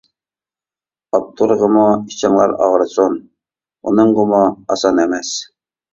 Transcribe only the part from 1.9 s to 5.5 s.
ئىچىڭلار ئاغرىسۇن، ئۇنىڭغىمۇ ئاسان ئەمەس!